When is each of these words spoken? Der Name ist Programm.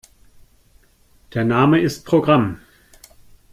Der 1.35 1.43
Name 1.45 1.79
ist 1.79 2.05
Programm. 2.05 2.59